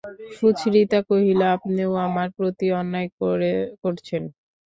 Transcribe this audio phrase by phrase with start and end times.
[0.37, 3.09] সুচরিতা কহিল, আপনিও আমার প্রতি অন্যায়
[3.83, 4.23] করছেন।